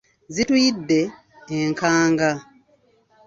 Zituyidde 0.33 1.01
enkanga. 1.57 2.29